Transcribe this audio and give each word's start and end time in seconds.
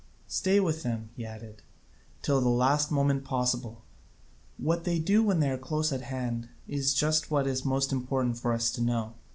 Stay 0.25 0.59
with 0.59 0.81
them," 0.81 1.11
he 1.15 1.23
added, 1.27 1.61
"till 2.23 2.41
the 2.41 2.49
last 2.49 2.89
moment 2.89 3.23
possible: 3.23 3.83
what 4.57 4.83
they 4.83 4.97
do 4.97 5.21
when 5.21 5.39
they 5.41 5.49
are 5.51 5.59
close 5.59 5.91
at 5.93 6.01
hand 6.01 6.49
is 6.67 6.95
just 6.95 7.29
what 7.29 7.45
is 7.45 7.63
most 7.63 7.91
important 7.91 8.35
for 8.39 8.51
us 8.51 8.71
to 8.71 8.81
know. 8.81 9.13